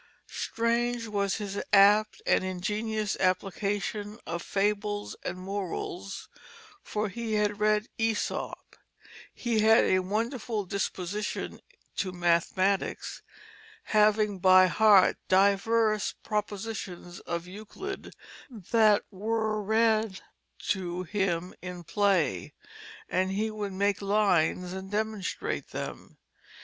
[0.31, 6.27] Strange was his apt and ingenious application of fables and morals,
[6.81, 8.55] for he had read Æsop;
[9.31, 11.59] he had a wonderful disposition
[11.97, 13.21] to mathematics,
[13.83, 18.15] having by heart divers propositions of Euclid
[18.49, 20.19] that were read
[20.71, 22.55] to him in play,
[23.07, 26.17] and he would make lines and demonstrate them.